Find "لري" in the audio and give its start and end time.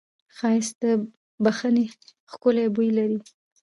2.97-3.19